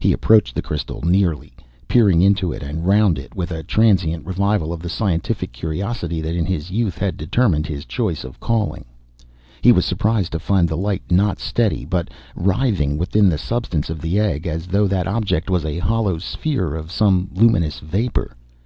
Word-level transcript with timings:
He 0.00 0.14
approached 0.14 0.54
the 0.54 0.62
crystal 0.62 1.02
nearly, 1.02 1.52
peering 1.88 2.22
into 2.22 2.54
it 2.54 2.62
and 2.62 2.86
round 2.86 3.18
it, 3.18 3.34
with 3.36 3.50
a 3.50 3.62
transient 3.62 4.24
revival 4.24 4.72
of 4.72 4.80
the 4.80 4.88
scientific 4.88 5.52
curiosity 5.52 6.22
that 6.22 6.34
in 6.34 6.46
his 6.46 6.70
youth 6.70 6.96
had 6.96 7.18
determined 7.18 7.66
his 7.66 7.84
choice 7.84 8.24
of 8.24 8.36
a 8.36 8.38
calling. 8.38 8.86
He 9.60 9.70
was 9.70 9.84
surprised 9.84 10.32
to 10.32 10.38
find 10.38 10.70
the 10.70 10.76
light 10.78 11.02
not 11.10 11.38
steady, 11.38 11.84
but 11.84 12.08
writhing 12.34 12.96
within 12.96 13.28
the 13.28 13.36
substance 13.36 13.90
of 13.90 14.00
the 14.00 14.18
egg, 14.18 14.46
as 14.46 14.68
though 14.68 14.86
that 14.86 15.06
object 15.06 15.50
was 15.50 15.66
a 15.66 15.80
hollow 15.80 16.16
sphere 16.16 16.74
of 16.74 16.90
some 16.90 17.28
luminous 17.34 17.78
vapour. 17.80 18.34